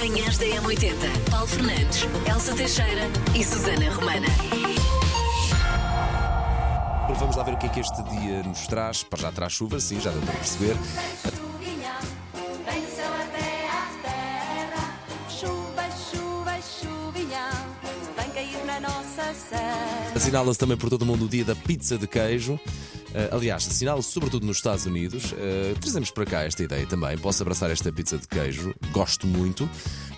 Manhãs 0.00 0.38
da 0.38 0.46
M80. 0.46 1.30
Paulo 1.30 1.46
Fernandes, 1.46 2.06
Elsa 2.26 2.54
Teixeira 2.54 3.02
e 3.38 3.44
Susana 3.44 3.90
Romana. 3.90 4.28
Vamos 7.18 7.36
lá 7.36 7.42
ver 7.42 7.52
o 7.52 7.58
que 7.58 7.66
é 7.66 7.68
que 7.68 7.80
este 7.80 8.02
dia 8.04 8.42
nos 8.42 8.66
traz. 8.66 9.02
Para 9.02 9.20
já 9.20 9.30
traz 9.30 9.52
chuva, 9.52 9.78
sim, 9.78 10.00
já 10.00 10.10
deu 10.10 10.22
para 10.22 10.32
perceber. 10.32 10.74
Assinala-se 20.16 20.58
também 20.58 20.78
por 20.78 20.88
todo 20.88 21.02
o 21.02 21.06
mundo 21.06 21.26
o 21.26 21.28
dia 21.28 21.44
da 21.44 21.54
pizza 21.54 21.98
de 21.98 22.06
queijo. 22.06 22.58
Eh, 23.14 23.28
aliás, 23.32 23.66
assinala-se 23.66 24.12
sobretudo 24.12 24.46
nos 24.46 24.58
Estados 24.58 24.86
Unidos. 24.86 25.34
Eh, 25.36 25.74
trazemos 25.80 26.10
para 26.10 26.24
cá 26.24 26.42
esta 26.44 26.62
ideia 26.62 26.86
também. 26.86 27.16
Posso 27.18 27.42
abraçar 27.42 27.70
esta 27.70 27.92
pizza 27.92 28.18
de 28.18 28.28
queijo. 28.28 28.74
Gosto 28.92 29.26
muito. 29.26 29.68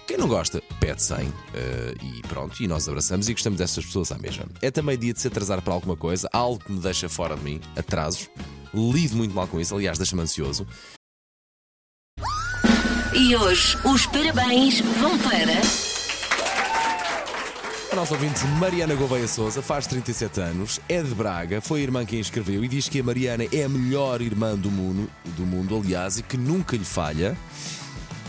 Quem 0.06 0.18
não 0.18 0.28
gosta, 0.28 0.62
pede 0.80 1.02
100 1.02 1.32
eh, 1.54 1.94
e 2.02 2.22
pronto, 2.28 2.62
e 2.62 2.68
nós 2.68 2.88
abraçamos 2.88 3.28
e 3.28 3.32
gostamos 3.32 3.58
destas 3.58 3.84
pessoas 3.84 4.12
à 4.12 4.18
mesma. 4.18 4.44
É 4.60 4.70
também 4.70 4.98
dia 4.98 5.12
de 5.12 5.20
se 5.20 5.28
atrasar 5.28 5.62
para 5.62 5.72
alguma 5.72 5.96
coisa, 5.96 6.28
algo 6.32 6.62
que 6.62 6.72
me 6.72 6.80
deixa 6.80 7.08
fora 7.08 7.36
de 7.36 7.42
mim, 7.42 7.60
atrasos. 7.76 8.28
Lido 8.74 9.16
muito 9.16 9.34
mal 9.34 9.46
com 9.46 9.60
isso, 9.60 9.74
aliás, 9.74 9.98
deixa-me 9.98 10.22
ansioso. 10.22 10.66
E 13.14 13.36
hoje 13.36 13.76
os 13.86 14.06
parabéns 14.06 14.80
vão 14.80 15.18
para. 15.18 15.91
A 17.92 17.94
nossa 17.94 18.14
ouvinte 18.14 18.42
Mariana 18.58 18.94
Gouveia 18.94 19.28
Souza 19.28 19.60
faz 19.60 19.86
37 19.86 20.40
anos, 20.40 20.80
é 20.88 21.02
de 21.02 21.14
Braga, 21.14 21.60
foi 21.60 21.80
a 21.80 21.82
irmã 21.82 22.06
quem 22.06 22.16
a 22.16 22.22
escreveu 22.22 22.64
e 22.64 22.68
diz 22.68 22.88
que 22.88 23.00
a 23.00 23.02
Mariana 23.02 23.44
é 23.52 23.64
a 23.64 23.68
melhor 23.68 24.22
irmã 24.22 24.56
do 24.56 24.70
mundo, 24.70 25.10
do 25.36 25.44
mundo 25.44 25.76
aliás, 25.76 26.16
e 26.16 26.22
que 26.22 26.38
nunca 26.38 26.74
lhe 26.74 26.86
falha. 26.86 27.36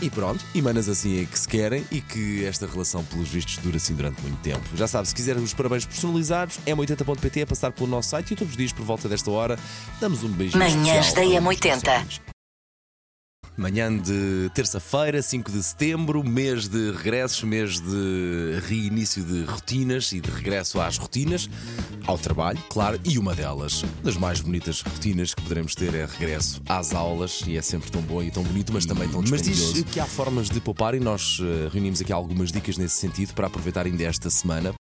E 0.02 0.10
pronto, 0.10 0.44
e 0.54 0.60
manas 0.60 0.86
assim 0.86 1.22
é 1.22 1.24
que 1.24 1.38
se 1.38 1.48
querem 1.48 1.82
e 1.90 2.02
que 2.02 2.44
esta 2.44 2.66
relação, 2.66 3.02
pelos 3.04 3.30
vistos, 3.30 3.56
dura 3.56 3.78
assim 3.78 3.94
durante 3.94 4.20
muito 4.20 4.36
tempo. 4.42 4.60
Já 4.74 4.86
sabe, 4.86 5.08
se 5.08 5.14
quiser 5.14 5.34
os 5.38 5.54
parabéns 5.54 5.86
personalizados, 5.86 6.58
é 6.66 6.74
80.pt 6.74 7.40
é 7.40 7.46
passar 7.46 7.72
pelo 7.72 7.88
nosso 7.88 8.10
site 8.10 8.34
e 8.34 8.36
todos 8.36 8.52
os 8.52 8.58
dias, 8.58 8.70
por 8.70 8.84
volta 8.84 9.08
desta 9.08 9.30
hora, 9.30 9.58
damos 9.98 10.22
um 10.22 10.28
beijinho. 10.28 10.58
Manhãs 10.58 11.14
da 11.14 11.22
para 11.22 11.24
um 11.24 11.42
dos 11.42 11.56
M80. 11.56 12.33
Manhã 13.56 13.96
de 13.96 14.50
terça-feira, 14.52 15.22
5 15.22 15.52
de 15.52 15.62
setembro, 15.62 16.24
mês 16.24 16.66
de 16.66 16.90
regressos, 16.90 17.44
mês 17.44 17.80
de 17.80 18.58
reinício 18.66 19.22
de 19.22 19.44
rotinas 19.44 20.10
e 20.12 20.20
de 20.20 20.28
regresso 20.28 20.80
às 20.80 20.98
rotinas, 20.98 21.48
ao 22.04 22.18
trabalho, 22.18 22.58
claro, 22.68 22.98
e 23.04 23.16
uma 23.16 23.32
delas, 23.32 23.84
das 24.02 24.16
mais 24.16 24.40
bonitas 24.40 24.80
rotinas 24.80 25.32
que 25.34 25.40
poderemos 25.42 25.74
ter 25.76 25.94
é 25.94 26.04
regresso 26.04 26.60
às 26.68 26.92
aulas, 26.92 27.42
e 27.46 27.56
é 27.56 27.62
sempre 27.62 27.92
tão 27.92 28.02
bom 28.02 28.20
e 28.20 28.30
tão 28.30 28.42
bonito, 28.42 28.72
mas 28.72 28.86
também 28.86 29.08
tão 29.08 29.22
Mas 29.22 29.40
diz 29.40 29.56
dispendioso. 29.56 29.84
que 29.84 30.00
há 30.00 30.06
formas 30.06 30.50
de 30.50 30.60
poupar 30.60 30.94
e 30.96 31.00
nós 31.00 31.38
eh, 31.40 31.68
reunimos 31.72 32.00
aqui 32.00 32.12
algumas 32.12 32.50
dicas 32.50 32.76
nesse 32.76 32.96
sentido 32.96 33.34
para 33.34 33.46
aproveitar 33.46 33.86
ainda 33.86 34.02
esta 34.02 34.28
semana. 34.30 34.74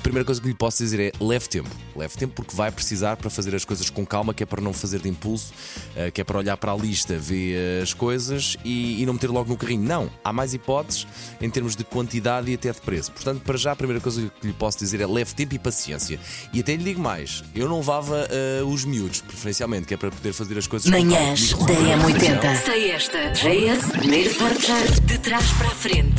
A 0.00 0.02
primeira 0.02 0.24
coisa 0.24 0.40
que 0.40 0.48
lhe 0.48 0.54
posso 0.54 0.82
dizer 0.82 0.98
é 0.98 1.12
leve 1.22 1.46
tempo. 1.46 1.68
Leve 1.94 2.16
tempo 2.16 2.32
porque 2.34 2.56
vai 2.56 2.70
precisar 2.70 3.18
para 3.18 3.28
fazer 3.28 3.54
as 3.54 3.66
coisas 3.66 3.90
com 3.90 4.06
calma, 4.06 4.32
que 4.32 4.42
é 4.42 4.46
para 4.46 4.62
não 4.62 4.72
fazer 4.72 4.98
de 4.98 5.10
impulso, 5.10 5.52
eh, 5.94 6.10
que 6.10 6.22
é 6.22 6.24
para 6.24 6.38
olhar 6.38 6.56
para 6.56 6.72
a 6.72 6.74
lista, 6.74 7.18
ver 7.18 7.82
as 7.82 7.92
coisas 7.92 8.56
e, 8.64 9.02
e 9.02 9.04
não 9.04 9.12
meter 9.12 9.28
logo 9.28 9.50
no 9.50 9.58
carrinho. 9.58 9.84
Não, 9.84 10.10
há 10.24 10.32
mais 10.32 10.54
hipóteses 10.54 11.06
em 11.38 11.50
termos 11.50 11.76
de 11.76 11.84
quantidade 11.84 12.50
e 12.50 12.54
até 12.54 12.72
de 12.72 12.80
preço. 12.80 13.12
Portanto, 13.12 13.42
para 13.42 13.58
já, 13.58 13.72
a 13.72 13.76
primeira 13.76 14.00
coisa 14.00 14.32
que 14.40 14.46
lhe 14.46 14.54
posso 14.54 14.78
dizer 14.78 15.02
é 15.02 15.06
leve 15.06 15.34
tempo 15.34 15.54
e 15.54 15.58
paciência. 15.58 16.18
E 16.50 16.60
até 16.60 16.74
lhe 16.74 16.82
digo 16.82 17.00
mais: 17.00 17.44
eu 17.54 17.68
não 17.68 17.76
levava 17.76 18.26
eh, 18.30 18.62
os 18.64 18.86
miúdos, 18.86 19.20
preferencialmente, 19.20 19.86
que 19.86 19.92
é 19.92 19.98
para 19.98 20.10
poder 20.10 20.32
fazer 20.32 20.56
as 20.56 20.66
coisas 20.66 20.88
Manhãs 20.88 21.52
com 21.52 21.66
da 21.66 21.74
calma. 21.74 22.10
M80. 22.10 22.64
Sei 22.64 22.90
esta. 22.90 23.32
JS, 23.32 23.84
primeiro 23.98 24.30
forjar 24.30 25.00
de 25.02 25.18
trás 25.18 25.44
para 25.58 25.66
a 25.66 25.74
frente. 25.74 26.14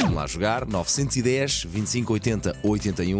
Vamos 0.00 0.14
lá 0.14 0.26
jogar. 0.28 0.64
910 0.66 1.64
25 1.64 2.12
80 2.12 2.56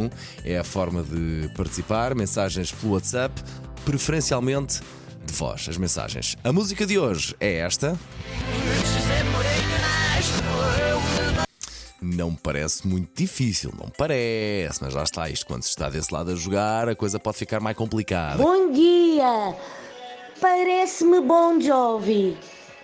81 0.04 0.10
é 0.44 0.58
a 0.58 0.64
forma 0.64 1.02
de 1.02 1.48
participar. 1.56 2.14
Mensagens 2.14 2.72
pelo 2.72 2.94
WhatsApp, 2.94 3.42
preferencialmente 3.84 4.80
de 5.24 5.32
voz. 5.32 5.66
As 5.68 5.76
mensagens. 5.76 6.36
A 6.44 6.52
música 6.52 6.86
de 6.86 6.98
hoje 6.98 7.34
é 7.40 7.58
esta. 7.58 7.98
Não 12.00 12.34
parece 12.34 12.86
muito 12.86 13.10
difícil, 13.16 13.72
não 13.78 13.88
parece, 13.88 14.82
mas 14.82 14.94
lá 14.94 15.02
está 15.04 15.28
isto. 15.30 15.46
Quando 15.46 15.62
se 15.62 15.70
está 15.70 15.88
desse 15.88 16.12
lado 16.12 16.32
a 16.32 16.34
jogar, 16.34 16.88
a 16.88 16.94
coisa 16.94 17.18
pode 17.18 17.38
ficar 17.38 17.60
mais 17.60 17.76
complicada. 17.76 18.42
Bom 18.42 18.70
dia! 18.70 19.56
Parece-me 20.38 21.20
Bon 21.22 21.58
Jovi, 21.58 22.36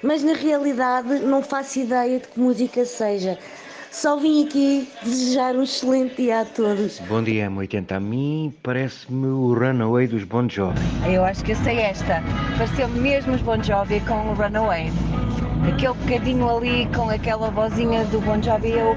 mas 0.03 0.23
na 0.23 0.33
realidade 0.33 1.19
não 1.19 1.43
faço 1.43 1.81
ideia 1.81 2.19
de 2.19 2.29
que 2.29 2.41
música 2.41 2.85
seja. 2.87 3.39
Só 3.91 4.17
vim 4.17 4.47
aqui 4.47 4.89
desejar 5.03 5.57
um 5.57 5.65
excelente 5.65 6.15
dia 6.15 6.43
a 6.43 6.45
todos. 6.45 7.01
Bom 7.01 7.23
dia, 7.25 7.51
M80. 7.51 7.97
A 7.97 8.01
mim 8.01 8.55
parece-me 8.63 9.27
o 9.27 9.53
Runaway 9.53 10.07
dos 10.07 10.23
Bon 10.23 10.49
Jovi. 10.49 10.79
Eu 11.13 11.25
acho 11.25 11.45
que 11.45 11.53
eu 11.53 11.57
sei 11.57 11.81
esta. 11.81 12.23
Pareceu-me 12.57 13.01
mesmo 13.01 13.35
os 13.35 13.43
Bon 13.43 13.61
Jovi 13.61 13.99
com 14.01 14.31
o 14.31 14.35
Runaway. 14.35 14.93
Aquele 15.69 15.95
bocadinho 15.95 16.49
ali 16.49 16.89
com 16.95 17.11
aquela 17.11 17.51
vozinha 17.51 18.05
do 18.07 18.21
Bon 18.21 18.41
Jovi, 18.41 18.71
eu, 18.71 18.97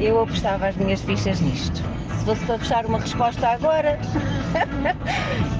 eu 0.00 0.20
apostava 0.20 0.66
as 0.66 0.76
minhas 0.76 1.00
fichas 1.00 1.40
nisto. 1.40 1.80
Se 2.18 2.24
fosse 2.24 2.44
para 2.44 2.58
fechar 2.58 2.86
uma 2.86 2.98
resposta 2.98 3.48
agora, 3.48 4.00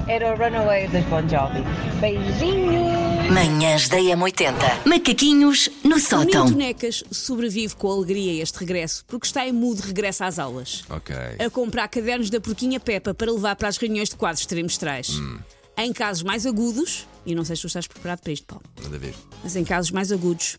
era 0.09 0.33
o 0.33 0.35
Runaway 0.35 0.87
dos 0.87 1.03
Bon 1.05 1.21
Jovi. 1.29 1.61
Beijinhos! 2.01 3.29
Manhãs 3.31 3.87
da 3.87 3.97
M80. 3.97 4.53
Macaquinhos 4.87 5.69
no 5.83 5.97
O 5.97 5.99
sótão. 5.99 6.45
Nito 6.45 6.57
Necas 6.57 7.03
sobrevive 7.11 7.75
com 7.75 7.91
alegria 7.91 8.31
a 8.31 8.43
este 8.43 8.57
regresso 8.57 9.05
porque 9.05 9.27
está 9.27 9.47
em 9.47 9.51
mood 9.51 9.79
de 9.79 9.87
regresso 9.87 10.23
às 10.23 10.39
aulas. 10.39 10.83
Ok. 10.89 11.15
A 11.15 11.47
comprar 11.51 11.87
cadernos 11.89 12.31
da 12.31 12.41
porquinha 12.41 12.79
Peppa 12.79 13.13
para 13.13 13.31
levar 13.31 13.55
para 13.55 13.67
as 13.67 13.77
reuniões 13.77 14.09
de 14.09 14.15
quadros 14.15 14.47
trimestrais. 14.47 15.09
Hum. 15.09 15.37
Em 15.77 15.93
casos 15.93 16.23
mais 16.23 16.43
agudos, 16.47 17.07
e 17.23 17.35
não 17.35 17.45
sei 17.45 17.55
se 17.55 17.61
tu 17.61 17.67
estás 17.67 17.85
preparado 17.85 18.21
para 18.21 18.33
isto, 18.33 18.47
Paulo, 18.47 18.63
Manda 18.81 18.97
ver. 18.97 19.13
mas 19.43 19.55
em 19.55 19.63
casos 19.63 19.91
mais 19.91 20.11
agudos, 20.11 20.57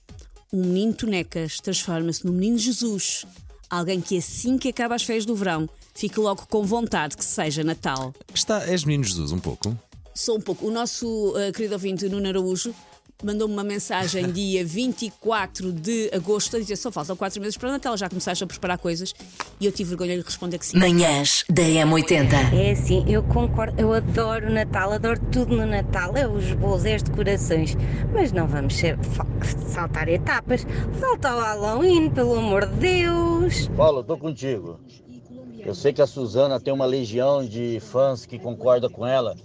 um 0.52 0.64
menino 0.64 0.94
Tonecas 0.94 1.58
transforma-se 1.60 2.24
no 2.24 2.32
menino 2.32 2.56
Jesus. 2.56 3.26
Alguém 3.68 4.00
que 4.00 4.16
assim 4.16 4.56
que 4.56 4.68
acaba 4.68 4.94
as 4.94 5.02
férias 5.02 5.26
do 5.26 5.34
verão 5.34 5.68
fica 6.00 6.18
logo 6.18 6.46
com 6.48 6.62
vontade 6.64 7.14
que 7.14 7.24
seja 7.24 7.62
Natal. 7.62 8.14
Está, 8.32 8.64
és 8.66 8.84
menino 8.84 9.04
Jesus, 9.04 9.32
um 9.32 9.38
pouco. 9.38 9.76
Sou 10.14 10.38
um 10.38 10.40
pouco. 10.40 10.66
O 10.66 10.70
nosso 10.70 11.34
eh, 11.36 11.52
querido 11.52 11.74
ouvinte 11.74 12.08
Nuno 12.08 12.26
Araújo 12.26 12.74
mandou-me 13.22 13.52
uma 13.52 13.62
mensagem 13.62 14.32
dia 14.32 14.64
24 14.64 15.70
de 15.70 16.08
agosto 16.14 16.56
a 16.56 16.58
dizer 16.58 16.76
só 16.76 16.90
faltam 16.90 17.14
4 17.14 17.38
meses 17.38 17.54
para 17.58 17.68
o 17.68 17.72
Natal, 17.72 17.94
já 17.98 18.08
começaste 18.08 18.42
a 18.42 18.46
preparar 18.46 18.78
coisas 18.78 19.12
e 19.60 19.66
eu 19.66 19.72
tive 19.72 19.90
vergonha 19.90 20.12
de 20.12 20.16
lhe 20.20 20.24
responder 20.24 20.58
que 20.58 20.64
sim. 20.64 20.78
Manhãs 20.78 21.44
da 21.50 21.62
M80. 21.62 22.54
É 22.54 22.70
assim, 22.70 23.04
eu 23.06 23.22
concordo, 23.24 23.78
eu 23.78 23.92
adoro 23.92 24.46
o 24.46 24.50
Natal, 24.50 24.92
adoro 24.92 25.20
tudo 25.30 25.54
no 25.54 25.66
Natal, 25.66 26.16
é 26.16 26.26
os 26.26 26.50
bolos, 26.54 26.86
é 26.86 26.94
as 26.94 27.02
decorações, 27.02 27.76
mas 28.14 28.32
não 28.32 28.46
vamos 28.48 28.74
ser- 28.74 28.98
saltar 29.68 30.08
etapas. 30.08 30.66
Falta 30.98 31.36
o 31.36 31.40
Halloween, 31.40 32.08
pelo 32.08 32.36
amor 32.36 32.64
de 32.66 32.76
Deus! 32.76 33.68
Paulo, 33.76 34.02
tô 34.02 34.16
contigo. 34.16 34.80
Eu 35.70 35.74
sei 35.76 35.92
que 35.92 36.02
a 36.02 36.06
Suzana 36.08 36.58
tem 36.58 36.74
uma 36.74 36.84
legião 36.84 37.46
de 37.46 37.78
fãs 37.78 38.26
que 38.26 38.40
concorda 38.40 38.90
com 38.90 39.06
ela, 39.06 39.36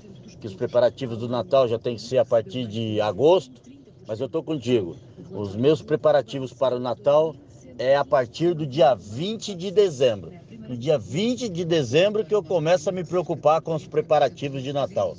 que 0.41 0.47
os 0.47 0.55
preparativos 0.55 1.19
do 1.19 1.29
Natal 1.29 1.67
já 1.67 1.77
tem 1.77 1.95
que 1.95 2.01
ser 2.01 2.17
a 2.17 2.25
partir 2.25 2.65
de 2.65 2.99
agosto, 2.99 3.61
mas 4.07 4.19
eu 4.19 4.27
tô 4.27 4.41
contigo. 4.41 4.95
Os 5.29 5.55
meus 5.55 5.83
preparativos 5.83 6.51
para 6.51 6.77
o 6.77 6.79
Natal 6.79 7.35
é 7.77 7.95
a 7.95 8.03
partir 8.03 8.55
do 8.55 8.65
dia 8.65 8.95
20 8.95 9.53
de 9.53 9.69
dezembro. 9.69 10.31
No 10.67 10.75
dia 10.75 10.97
20 10.97 11.47
de 11.47 11.63
dezembro 11.63 12.25
que 12.25 12.33
eu 12.33 12.41
começo 12.41 12.89
a 12.89 12.91
me 12.91 13.03
preocupar 13.03 13.61
com 13.61 13.75
os 13.75 13.85
preparativos 13.85 14.63
de 14.63 14.73
Natal. 14.73 15.15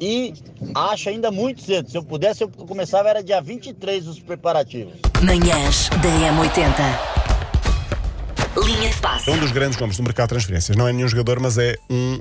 E 0.00 0.34
acho 0.74 1.10
ainda 1.10 1.30
muito 1.30 1.62
cedo. 1.62 1.88
Se 1.88 1.96
eu 1.96 2.02
pudesse, 2.02 2.42
eu 2.42 2.48
começava 2.48 3.08
era 3.08 3.22
dia 3.22 3.40
23 3.40 4.08
os 4.08 4.18
preparativos. 4.18 4.94
Manhãs 5.22 5.88
da 5.90 6.08
M80. 6.08 7.19
Linha 8.70 8.88
de 8.88 8.96
passe. 8.98 9.28
É 9.28 9.32
um 9.32 9.38
dos 9.38 9.50
grandes 9.50 9.78
nomes 9.78 9.96
do 9.96 10.02
mercado 10.04 10.28
de 10.28 10.34
transferências. 10.34 10.76
Não 10.76 10.86
é 10.86 10.92
nenhum 10.92 11.08
jogador, 11.08 11.40
mas 11.40 11.58
é 11.58 11.76
um 11.90 12.20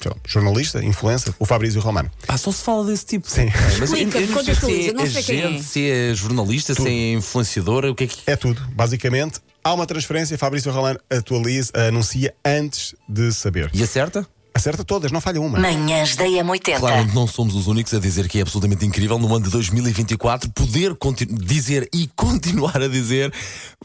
sei 0.00 0.10
lá, 0.10 0.16
jornalista, 0.26 0.84
influencer, 0.84 1.32
o 1.38 1.46
Fabrício 1.46 1.80
Romano. 1.80 2.10
Ah, 2.26 2.36
só 2.36 2.52
se 2.52 2.62
fala 2.62 2.84
desse 2.84 3.06
tipo. 3.06 3.28
Sim. 3.28 3.46
Mas 3.78 3.90
eu, 3.90 3.96
Explica, 3.96 4.18
eu 4.18 4.28
não 4.28 4.44
sei 4.44 4.54
se 4.54 4.88
é 4.88 4.92
não 4.92 5.06
sei 5.06 5.22
quem 5.22 5.40
é. 5.40 5.46
agente, 5.46 5.62
se 5.64 5.90
é 5.90 6.14
jornalista, 6.14 6.74
se 6.74 6.86
é 6.86 7.12
influenciadora, 7.12 7.90
o 7.90 7.94
que 7.94 8.04
é 8.04 8.06
que. 8.06 8.18
É 8.26 8.36
tudo. 8.36 8.60
Basicamente, 8.72 9.40
há 9.64 9.72
uma 9.72 9.86
transferência, 9.86 10.36
Fabrício 10.36 10.70
Romano 10.70 11.00
atualiza, 11.10 11.72
anuncia 11.88 12.34
antes 12.44 12.94
de 13.08 13.32
saber. 13.32 13.70
E 13.72 13.82
acerta? 13.82 14.26
Acerta 14.58 14.82
todas, 14.82 15.12
não 15.12 15.20
falha 15.20 15.40
uma. 15.40 15.56
Manhãs 15.56 16.16
da 16.16 16.24
M80. 16.24 16.80
Claramente 16.80 17.14
não 17.14 17.28
somos 17.28 17.54
os 17.54 17.68
únicos 17.68 17.94
a 17.94 18.00
dizer 18.00 18.26
que 18.26 18.38
é 18.38 18.42
absolutamente 18.42 18.84
incrível 18.84 19.16
no 19.16 19.32
ano 19.32 19.44
de 19.44 19.52
2024 19.52 20.50
poder 20.50 20.96
dizer 21.30 21.88
e 21.94 22.10
continuar 22.16 22.82
a 22.82 22.88
dizer 22.88 23.32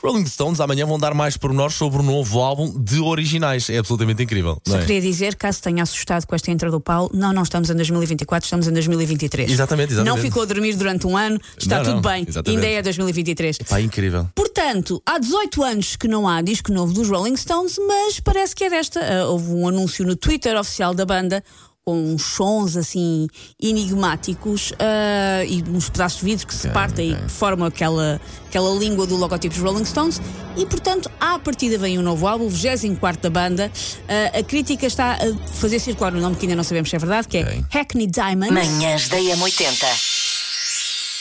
Rolling 0.01 0.25
Stones 0.25 0.59
amanhã 0.59 0.87
vão 0.87 0.97
dar 0.97 1.13
mais 1.13 1.37
pormenores 1.37 1.75
sobre 1.75 1.99
o 1.99 2.03
novo 2.03 2.41
álbum 2.41 2.73
de 2.75 2.99
originais. 2.99 3.69
É 3.69 3.77
absolutamente 3.77 4.23
incrível. 4.23 4.59
Só 4.65 4.79
é? 4.79 4.81
queria 4.81 4.99
dizer, 4.99 5.35
caso 5.35 5.61
tenha 5.61 5.83
assustado 5.83 6.25
com 6.25 6.33
esta 6.33 6.49
entrada 6.49 6.71
do 6.71 6.81
Paulo, 6.81 7.11
não, 7.13 7.31
não 7.31 7.43
estamos 7.43 7.69
em 7.69 7.75
2024, 7.75 8.47
estamos 8.47 8.67
em 8.67 8.73
2023. 8.73 9.51
Exatamente, 9.51 9.93
exatamente. 9.93 10.17
Não 10.17 10.19
ficou 10.19 10.41
a 10.41 10.45
dormir 10.45 10.75
durante 10.75 11.05
um 11.05 11.15
ano, 11.15 11.39
está 11.55 11.77
Não, 11.77 11.83
tudo 11.83 11.95
não, 11.97 12.01
bem, 12.01 12.25
exatamente. 12.27 12.65
ainda 12.65 12.79
é 12.79 12.81
2023. 12.81 13.57
Pá, 13.69 13.79
incrível. 13.79 14.27
Portanto, 14.33 14.42
Portanto, 14.53 15.01
há 15.03 15.17
18 15.17 15.63
anos 15.63 15.95
que 15.95 16.07
não 16.07 16.27
há 16.27 16.39
disco 16.39 16.71
novo 16.71 16.93
dos 16.93 17.09
Rolling 17.09 17.35
Stones, 17.35 17.75
mas 17.87 18.19
parece 18.19 18.55
que 18.55 18.63
é 18.63 18.69
desta. 18.69 18.99
Ah, 18.99 19.25
houve 19.25 19.49
um 19.49 19.67
anúncio 19.67 20.05
no 20.05 20.15
Twitter 20.15 20.55
oficial 20.55 20.93
da 20.93 21.03
banda 21.07 21.43
com 21.83 22.13
uns 22.13 22.21
sons 22.21 22.77
assim 22.77 23.27
enigmáticos 23.59 24.71
ah, 24.77 25.43
e 25.43 25.63
uns 25.67 25.89
pedaços 25.89 26.19
de 26.19 26.25
vidro 26.25 26.45
que 26.45 26.53
se 26.53 26.69
partem 26.69 27.13
e 27.13 27.15
que 27.15 27.31
formam 27.31 27.67
aquela, 27.67 28.21
aquela 28.47 28.69
língua 28.77 29.07
do 29.07 29.15
logotipo 29.15 29.55
dos 29.55 29.63
Rolling 29.63 29.85
Stones. 29.85 30.21
E 30.55 30.67
portanto, 30.67 31.09
à 31.19 31.39
partida 31.39 31.79
vem 31.79 31.97
um 31.97 32.03
novo 32.03 32.27
álbum, 32.27 32.45
o 32.45 32.49
24 32.49 33.23
da 33.23 33.29
banda. 33.31 33.71
Ah, 34.07 34.37
a 34.37 34.43
crítica 34.43 34.85
está 34.85 35.13
a 35.13 35.47
fazer 35.47 35.79
circular 35.79 36.13
um 36.13 36.21
nome 36.21 36.35
que 36.35 36.45
ainda 36.45 36.55
não 36.55 36.63
sabemos 36.63 36.91
se 36.91 36.95
é 36.95 36.99
verdade, 36.99 37.27
que 37.27 37.37
é 37.37 37.63
Hackney 37.71 38.05
Diamonds. 38.05 38.53
Manhãs 38.53 39.09
da 39.09 39.17
M80. 39.17 40.11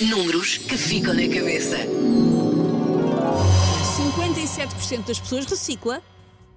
Números 0.03 0.59
que 0.59 0.77
ficam 0.77 1.15
na 1.15 1.27
cabeça. 1.29 1.79
57% 4.53 5.07
das 5.07 5.19
pessoas 5.19 5.47
recicla, 5.47 6.03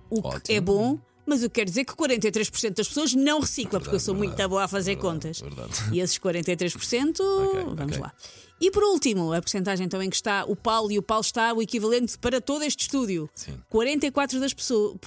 o 0.10 0.22
que 0.22 0.28
Ótimo. 0.28 0.58
é 0.58 0.62
bom, 0.62 1.00
mas 1.26 1.42
eu 1.42 1.50
quero 1.50 1.70
dizer 1.70 1.86
que 1.86 1.94
43% 1.94 2.76
das 2.76 2.88
pessoas 2.90 3.14
não 3.14 3.40
recicla, 3.40 3.80
porque 3.80 3.96
eu 3.96 4.00
sou 4.00 4.14
muito 4.14 4.36
boa 4.50 4.66
a 4.66 4.68
fazer 4.68 4.98
contas. 4.98 5.40
verdade. 5.40 5.72
E 5.94 6.02
esses 6.02 6.20
43%, 6.20 7.18
vamos 7.76 7.96
ok. 7.96 7.98
lá. 8.00 8.14
E 8.60 8.70
por 8.70 8.84
último, 8.84 9.34
a 9.34 9.42
porcentagem 9.42 9.86
então 9.86 10.02
em 10.02 10.10
que 10.10 10.16
está 10.16 10.44
o 10.46 10.56
Paulo, 10.56 10.92
e 10.92 11.00
o 11.00 11.02
Paulo 11.02 11.22
está 11.22 11.54
o 11.54 11.62
equivalente 11.62 12.18
para 12.18 12.42
todo 12.42 12.64
este 12.64 12.82
estúdio. 12.82 13.30
Sim. 13.34 13.58
44% 13.74 14.40
das, 14.40 14.54
pessoas, 14.54 14.98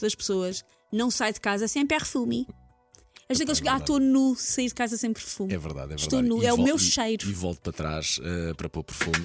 das 0.00 0.14
pessoas 0.14 0.64
não 0.92 1.10
sai 1.10 1.32
de 1.32 1.40
casa 1.40 1.66
sem 1.66 1.84
perfume. 1.84 2.46
És 3.28 3.38
daqueles 3.38 3.58
que, 3.58 3.68
ah, 3.68 3.78
estou 3.78 3.98
nu, 3.98 4.36
sair 4.36 4.68
de 4.68 4.74
casa 4.74 4.96
sem 4.96 5.12
perfume. 5.12 5.52
É 5.52 5.58
verdade, 5.58 5.94
é 5.94 5.96
verdade. 5.96 6.02
Estou 6.02 6.22
nu, 6.22 6.40
E 6.42 6.46
é 6.46 6.52
o 6.52 6.58
meu 6.58 6.78
cheiro. 6.78 7.28
E 7.28 7.32
volto 7.32 7.60
para 7.60 7.72
trás 7.72 8.20
eh, 8.22 8.54
para 8.54 8.68
pôr 8.68 8.84
perfume. 8.84 9.24